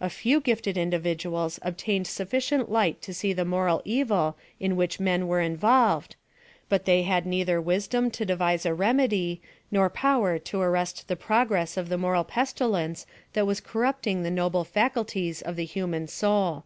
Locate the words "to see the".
3.02-3.44